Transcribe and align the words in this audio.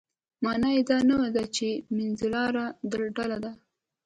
معنا 0.43 0.69
یې 0.75 0.81
دا 0.89 0.97
نه 1.09 1.17
ده 1.35 1.43
چې 1.55 1.67
منځلاره 1.97 2.65
ډله 3.17 3.37
ده. 3.43 3.51